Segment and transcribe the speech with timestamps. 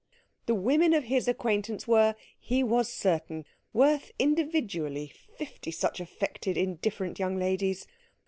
[0.47, 7.19] The women of his acquaintance were, he was certain, worth individually fifty such affected, indifferent
[7.19, 7.85] young ladies.